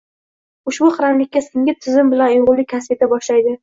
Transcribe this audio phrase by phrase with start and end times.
[0.71, 3.59] ushbu qaramlikka singib, tizim bilan uyg‘unlik kasb qila boshlaydi